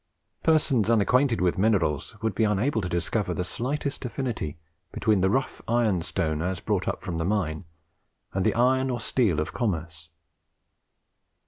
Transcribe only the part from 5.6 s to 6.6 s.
ironstone as